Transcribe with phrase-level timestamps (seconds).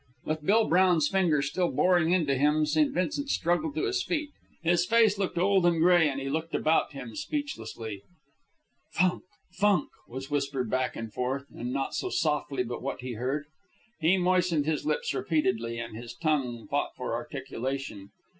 [0.25, 2.91] With Bill Brown's finger still boring into him, St.
[2.91, 4.31] Vincent struggled to his feet.
[4.63, 8.01] His face looked old and gray, and he looked about him speechlessly.
[8.89, 9.21] "Funk!
[9.51, 13.45] Funk!" was whispered back and forth, and not so softly but what he heard.
[13.99, 18.09] He moistened his lips repeatedly, and his tongue fought for articulation.